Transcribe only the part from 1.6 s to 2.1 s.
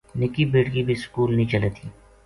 تھیَ